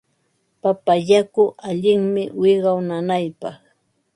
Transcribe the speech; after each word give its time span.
Papa 0.61 0.93
yaku 1.09 1.43
allinmi 1.69 2.23
wiqaw 2.41 2.77
nanaypaq. 2.87 3.55